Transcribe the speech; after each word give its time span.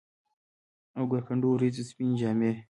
اوکر 0.99 1.21
کنډو، 1.27 1.47
وریځو 1.53 1.83
سپيني 1.89 2.15
جامې 2.21 2.51